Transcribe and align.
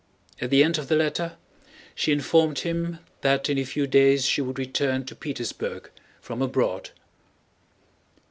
At 0.41 0.49
the 0.49 0.63
end 0.63 0.79
of 0.79 0.87
the 0.87 0.95
letter 0.95 1.33
she 1.93 2.11
informed 2.11 2.57
him 2.61 2.97
that 3.21 3.51
in 3.51 3.59
a 3.59 3.63
few 3.63 3.85
days 3.85 4.25
she 4.25 4.41
would 4.41 4.57
return 4.57 5.05
to 5.05 5.15
Petersburg 5.15 5.91
from 6.21 6.41
abroad. 6.41 6.89